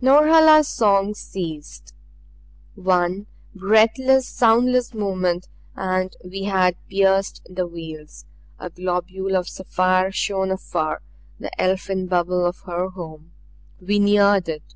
[0.00, 1.92] Norhala's song ceased.
[2.76, 8.24] One breathless, soundless moment and we had pierced the veils.
[8.58, 11.02] A globule of sapphire shone afar,
[11.38, 13.32] the elfin bubble of her home.
[13.78, 14.74] We neared it.